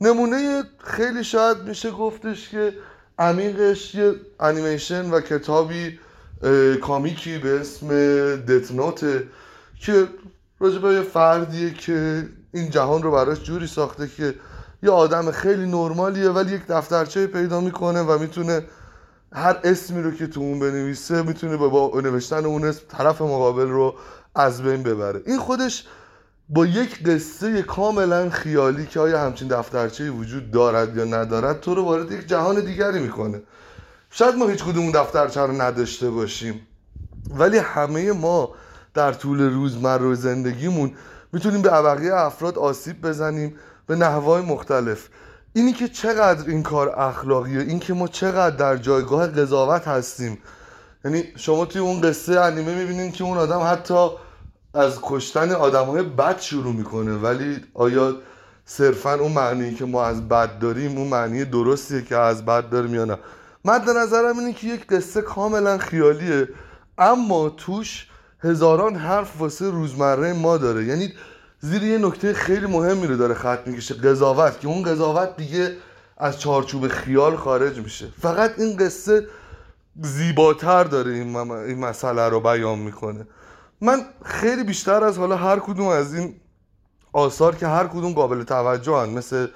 [0.00, 2.72] نمونه خیلی شاید میشه گفتش که
[3.18, 5.98] عمیقش یه انیمیشن و کتابی
[6.80, 7.88] کامیکی به اسم
[8.36, 9.24] دتنوته
[9.80, 10.08] که
[10.58, 14.34] راجبه یه فردیه که این جهان رو براش جوری ساخته که
[14.82, 18.62] یه آدم خیلی نرمالیه ولی یک دفترچه پیدا می‌کنه و می‌تونه
[19.32, 23.94] هر اسمی رو که تو اون بنویسه می‌تونه با نوشتن اون اسم طرف مقابل رو
[24.34, 25.22] از بین ببره.
[25.26, 25.86] این خودش
[26.48, 31.84] با یک قصه کاملا خیالی که آیا همچین دفترچه وجود دارد یا ندارد تو رو
[31.84, 33.42] وارد یک جهان دیگری می‌کنه.
[34.10, 36.66] شاید ما هیچ کدوم دفترچه رو نداشته باشیم
[37.30, 38.54] ولی همه ما
[38.94, 40.92] در طول روزمره زندگیمون
[41.32, 45.08] می‌تونیم به بقیه افراد آسیب بزنیم به نحوهای مختلف.
[45.52, 50.38] اینی که چقدر این کار اخلاقیه این که ما چقدر در جایگاه قضاوت هستیم.
[51.04, 54.08] یعنی شما توی اون قصه انیمه می‌بینید که اون آدم حتی
[54.74, 57.14] از کشتن آدم های بد شروع می‌کنه.
[57.16, 58.16] ولی آیا
[58.64, 62.94] صرفا اون معنی که ما از بد داریم اون معنی درستیه که از بد داریم
[62.94, 63.18] یا نه؟
[63.64, 66.48] مد نظرم اینه که یک قصه کاملا خیالیه.
[66.98, 68.09] اما توش
[68.44, 70.84] هزاران حرف واسه روزمره ما داره.
[70.84, 71.12] یعنی
[71.60, 73.94] زیر یه نکته خیلی مهمی رو داره خط می‌کشه.
[73.94, 75.76] قضاوت که اون قضاوت دیگه
[76.18, 78.08] از چارچوب خیال خارج میشه.
[78.22, 79.26] فقط این قصه
[80.02, 83.26] زیباتر داره این, این مسئله رو بیان می‌کنه.
[83.80, 86.34] من خیلی بیشتر از حالا هر کدوم از این
[87.12, 89.08] آثار که هر کدوم قابل توجه هن.
[89.08, 89.46] مثل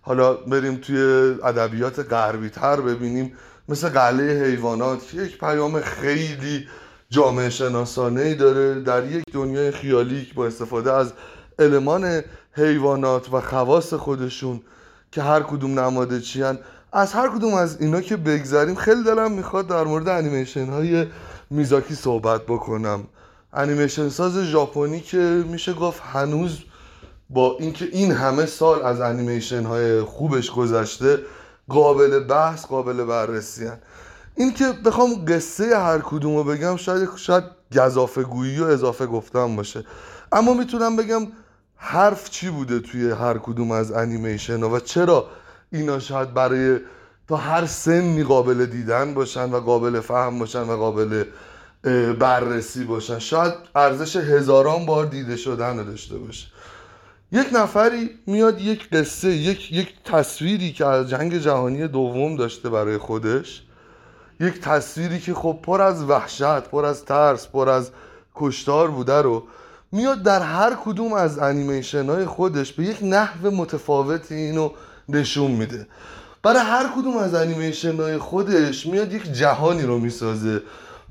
[0.00, 0.98] حالا بریم توی
[1.44, 3.32] ادبیات غربی تر ببینیم.
[3.68, 6.68] مثل قله حیوانات که یک پیام خیلی
[7.10, 11.12] جامعه شناسانه ای داره در یک دنیای خیالی با استفاده از
[11.58, 14.60] المان حیوانات و خواص خودشون
[15.12, 16.58] که هر کدوم نماده چیان
[16.92, 21.06] از هر کدوم از اینا که بگذریم خیلی دلم می‌خواد در مورد انیمیشن های
[21.50, 23.04] میزاکی صحبت بکنم
[23.52, 26.58] انیمیشن ساز ژاپنی که میشه گفت هنوز
[27.30, 31.18] با اینکه این همه سال از انیمیشن های خوبش گذشته
[31.68, 33.78] قابل بحث قابل بررسی هن.
[34.36, 37.44] این که بخوام قصه هر کدوم رو بگم شاید شاید
[37.76, 39.84] گذافه گویی و اضافه گفتم باشه.
[40.32, 41.26] اما می‌تونم بگم
[41.76, 45.26] حرف چی بوده توی هر کدوم از انیمیشن و چرا
[45.72, 46.78] اینا شاید برای
[47.28, 51.24] تا هر سنی قابل دیدن باشن و قابل فهم باشن و قابل
[52.18, 53.18] بررسی باشن.
[53.18, 56.46] شاید ارزش هزاران بار دیده شدن داشته باشه.
[57.32, 62.98] یک نفری میاد یک قصه یک, یک تصویری که از جنگ جهانی دوم داشته برای
[62.98, 63.65] خودش
[64.40, 67.90] یک تصویری که خب پر از وحشت پر از ترس پر از
[68.34, 69.42] کشتار بوده رو
[69.92, 74.70] میاد در هر کدوم از انیمیشن های خودش به یک نحو متفاوتی اینو
[75.08, 75.86] نشون میده.
[76.42, 80.62] برای هر کدوم از انیمیشن های خودش میاد یک جهانی رو می‌سازه.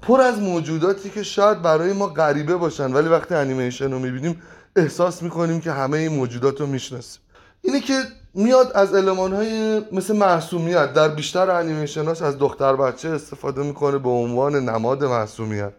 [0.02, 4.42] پر از موجوداتی که شاید برای ما غریبه باشن ولی وقتی انیمیشن رو می‌بینیم
[4.76, 7.22] احساس می‌کنیم که همه این موجودات رو می‌شناسیم.
[7.66, 7.94] اینه که
[8.34, 14.10] میاد از علمان های مثل معصومیت در بیشتر انیمیشناش از دختر بچه استفاده می‌کنه به
[14.10, 15.74] عنوان نماد معصومیت.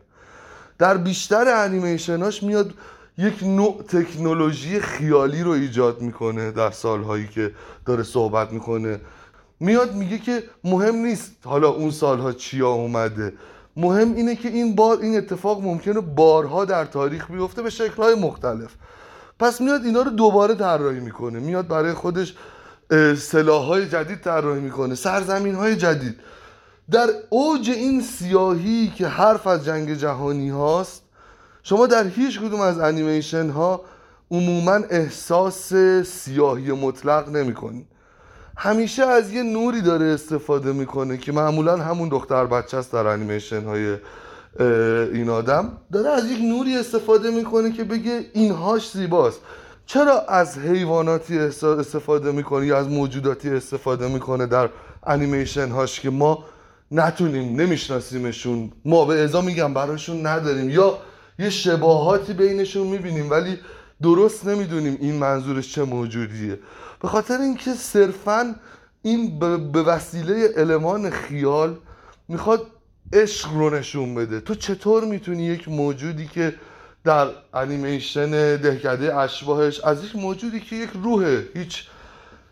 [0.78, 2.74] در بیشتر انیمیشناش میاد
[3.18, 7.52] یک نوع تکنولوژی خیالی رو ایجاد می‌کنه در سالهایی که
[7.86, 9.00] داره صحبت می‌کنه.
[9.60, 13.32] میاد میگه که مهم نیست حالا اون سالها چیا اومده.
[13.76, 18.70] مهم اینه که این بار این اتفاق ممکنه بارها در تاریخ بیفته به شکلهای مختلف.
[19.38, 21.38] پس میاد اینا رو دوباره طراحی می‌کنه.
[21.38, 22.34] میاد برای خودش
[23.18, 26.20] سلاحهای جدید طراحی می‌کنه سرزمین های جدید.
[26.90, 31.02] در اوج این سیاهی که حرف از جنگ جهانی هاست
[31.62, 33.84] شما در هیچ کدوم از انیمیشن ها
[34.30, 35.74] عموما احساس
[36.04, 37.54] سیاهی مطلق نمی
[38.56, 43.64] همیشه از یه نوری داره استفاده می‌کنه که معمولا همون دختر بچه است در انیمیشن
[43.64, 43.96] های
[44.60, 49.40] این آدم داره از یک نوری استفاده می‌کنه که بگه اینهاش زیباست.
[49.86, 54.68] چرا از حیواناتی استفاده می‌کنه یا از موجوداتی استفاده می‌کنه در
[55.06, 56.44] انیمیشن هاش که ما
[56.90, 60.70] نتونیم نمیشناسیمشون؟ ما به ازا میگم براشون نداریم.
[60.70, 60.98] یا
[61.38, 63.58] یه شباهاتی بینشون می‌بینیم ولی
[64.02, 66.58] درست نمی‌دونیم این منظورش چه موجودیه.
[67.02, 68.54] به خاطر اینکه صرفا
[69.02, 69.38] این
[69.72, 71.76] به وسیله المان خیال
[72.28, 72.66] می‌خواد
[73.12, 74.40] عشق رو نشون بده.
[74.40, 76.54] تو چطور می‌تونی یک موجودی که
[77.04, 81.84] در انیمیشن دهکده اشباهش از یک موجودی که یک روحه هیچ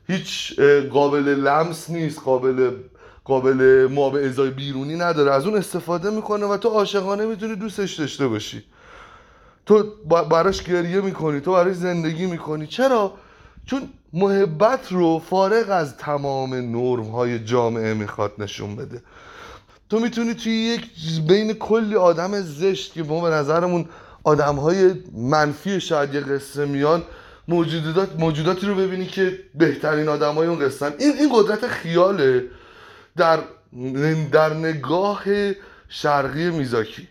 [0.08, 2.70] هیچ قابل لمس نیست قابل
[3.24, 5.32] قابل ما به ازای بیرونی نداره.
[5.32, 8.64] از اون استفاده می‌کنه و تو عاشقانه می‌تونی دوستش داشته باشی.
[9.66, 9.84] تو
[10.30, 12.66] براش گریه می‌کنی تو براش زندگی می‌کنی.
[12.66, 13.12] چرا؟
[13.66, 19.02] چون محبت رو فارغ از تمام نرم های جامعه می‌خواد نشون بده.
[19.90, 20.90] تو می‌تونی توی یک
[21.28, 23.88] بین کلی آدم زشت که ما به نظرمون
[24.24, 27.02] آدم های منفی شاید یه قصه میان
[27.48, 32.44] موجودات موجوداتی رو ببینی که بهترین آدم های اون قصه این این قدرت خیاله
[33.16, 33.38] در
[34.32, 35.24] در نگاه
[35.88, 37.08] شرقی میزاکی.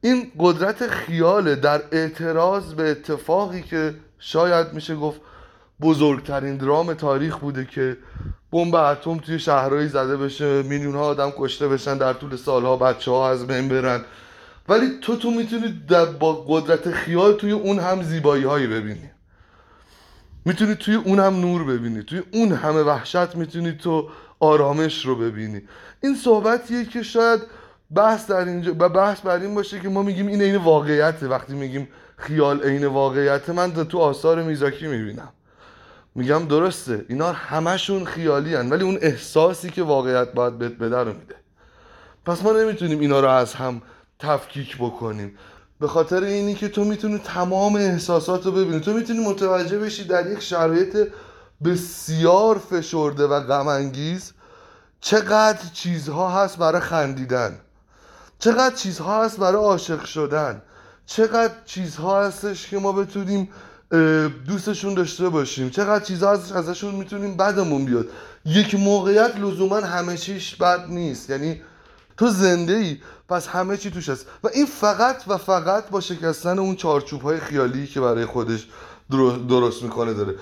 [0.00, 5.20] این قدرت خیاله در اعتراض به اتفاقی که شاید میشه گفت
[5.80, 7.96] بزرگترین درام تاریخ بوده که
[8.52, 13.10] بمب اتم توی شهرهایی زده بشه میلیون ها آدم کشته بشن در طول سالها بچه
[13.10, 14.04] ها از بین برن.
[14.68, 15.80] ولی تو تو می‌تونی
[16.20, 19.10] با قدرت خیال توی اون هم زیبایی هایی ببینی.
[20.44, 22.02] می‌تونی توی اون هم نور ببینی.
[22.02, 24.08] توی اون همه وحشت می‌تونی تو
[24.40, 25.62] آرامش رو ببینی.
[26.02, 27.40] این صحبتیه که شاید
[27.94, 31.28] بحث در اینجا و بحث بر این باشه که ما میگیم این عین واقعیته.
[31.28, 35.28] وقتی میگیم خیال عین واقعیت من تو آثار میزاکی می‌بینم.
[36.18, 37.04] میگم درسته.
[37.08, 41.34] اینا همشون خیالی هن ولی اون احساسی که واقعیت باید بهت بده رو میده.
[42.26, 43.82] پس ما نمی‌تونیم اینا رو از هم
[44.18, 45.38] تفکیک بکنیم.
[45.80, 48.80] به خاطر اینی که تو می‌تونی تمام احساسات رو ببینی.
[48.80, 51.08] تو می‌تونی متوجه بشی در یک شرایط
[51.64, 54.32] بسیار فشرده و غمانگیز
[55.00, 57.58] چقدر چیزها هست برای خندیدن.
[58.38, 60.62] چقدر چیزها هست برای عاشق شدن.
[61.06, 63.48] چقدر چیزها هستش که ما بتونیم
[64.46, 65.70] دوستشون داشته باشیم.
[65.70, 68.06] چقدر چیزها هستش ازشون می‌تونیم بدمون بیاد.
[68.44, 71.30] یک موقعیت لزوما همه چیش بد نیست.
[71.30, 71.62] یعنی
[72.16, 74.26] تو زنده ای پس همه چی توش هست.
[74.44, 78.68] و این فقط و فقط با شکستن اون چارچوب های خیالی که برای خودش
[79.48, 80.34] درست می‌کنه داره.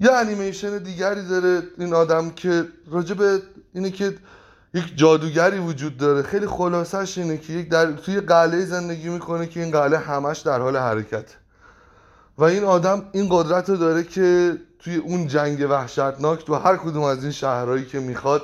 [0.00, 3.42] یه انیمیشن دیگری داره این آدم که راجب
[3.74, 4.14] اینه که
[4.74, 6.22] یک جادوگری وجود داره.
[6.22, 10.60] خیلی خلاصش اینه که یک در توی قلعه زندگی می‌کنه که این قلعه همش در
[10.60, 11.24] حال حرکت
[12.38, 17.02] و این آدم این قدرت رو داره که توی اون جنگ وحشتناک تو هر کدوم
[17.02, 18.42] از این شهرهایی که می‌خواد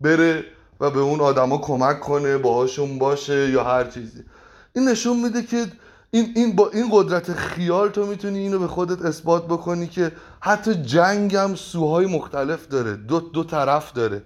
[0.00, 0.44] بره
[0.80, 4.24] و به اون آدما کمک کنه باهاشون باشه یا هر چیزی.
[4.72, 5.66] این نشون میده که
[6.10, 10.74] این, این با این قدرت خیال تو می‌تونی اینو به خودت اثبات بکنی که حتی
[10.74, 14.22] جنگ هم سوهای مختلف داره دو, دو طرف داره.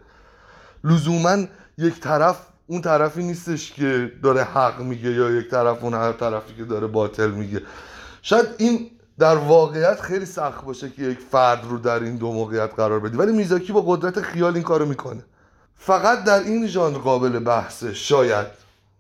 [0.85, 1.37] لزوما
[1.79, 6.55] یک طرف اون طرفی نیستش که داره حق میگه یا یک طرف اون هر طرفی
[6.55, 7.63] که داره باطل میگه.
[8.23, 12.71] شاید این در واقعیت خیلی سخت باشه که یک فرد رو در این دو موقعیت
[12.77, 13.17] قرار بدی.
[13.17, 15.25] ولی میزاکی با قدرت خیال این کارو می‌کنه.
[15.75, 18.47] فقط در این ژانر قابل بحثه شاید.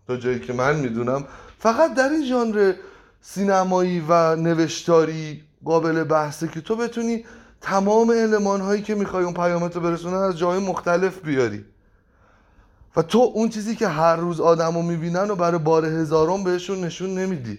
[0.06, 1.24] تا جایی که من می‌دونم.
[1.58, 2.74] فقط در این ژانر
[3.20, 7.24] سینمایی و نوشتاری قابل بحثه که تو بتونی
[7.60, 11.64] تمام علمان هایی که می‌خوای اون پیامت رو برسونه از جای مختلف بیاری.
[12.96, 16.84] و تو اون چیزی که هر روز آدم رو می‌بینن و برای بار هزارم بهشون
[16.84, 17.58] نشون نمیدی.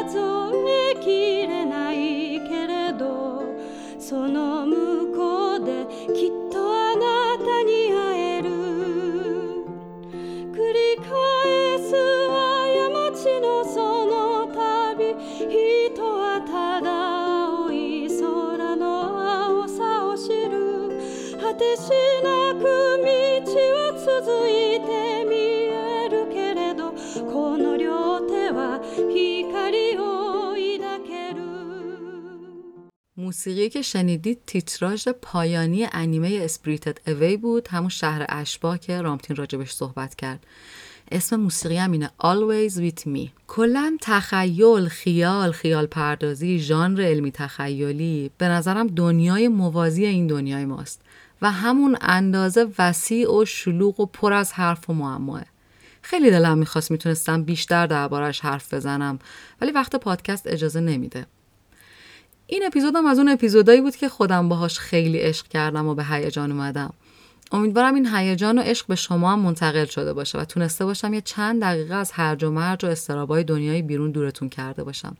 [33.71, 40.15] که شنیدید تیتراژ پایانی انیمه اسپریتد اوی بود همون شهر اشباه که رامتین راجبش صحبت
[40.15, 40.45] کرد.
[41.11, 43.29] اسم موسیقی هم اینه Always With Me.
[43.47, 51.01] کلا تخیل، خیال، خیال پردازی، ژانر علمی تخیلی به نظرم دنیای موازی این دنیای ماست
[51.41, 55.43] و همون اندازه وسیع و شلوغ و پر از حرف و معماه.
[56.01, 59.19] خیلی دلم می‌خواست می‌تونستم بیشتر دربارش حرف بزنم
[59.61, 61.25] ولی وقت پادکست اجازه نمیده.
[62.53, 66.51] این اپیزودم از اون اپیزودایی بود که خودم باهاش خیلی عشق کردم و به هیجان
[66.51, 66.93] اومدم.
[67.51, 71.21] امیدوارم این هیجان و عشق به شما هم منتقل شده باشه و تونسته باشم یه
[71.21, 75.17] چند دقیقه از هرج و مرج و اضطرابای دنیای بیرون دورتون کرده باشم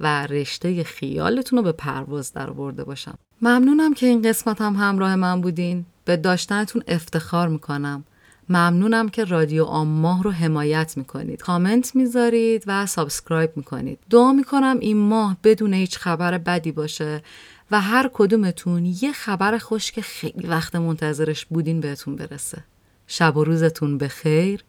[0.00, 3.18] و رشته خیالتون رو به پرواز درآورده باشم.
[3.42, 5.86] ممنونم که این قسمت هم همراه من بودین.
[6.04, 8.04] به داشتنتون افتخار می‌کنم.
[8.48, 11.42] ممنونم که رادیو آماه رو حمایت می‌کنید.
[11.42, 13.98] کامنت می‌ذارید و subscribe می‌کنید.
[14.10, 17.22] دعا می‌کنم این ماه بدون هیچ خبر بدی باشه
[17.70, 22.64] و هر کدومتون یه خبر خوش که خیلی وقت منتظرش بودین بهتون برسه.
[23.06, 24.64] شب و روزتون بخیر.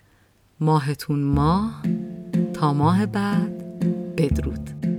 [0.60, 1.82] ماهتون ماه.
[2.54, 3.64] تا ماه بعد.
[4.18, 4.95] بدرود.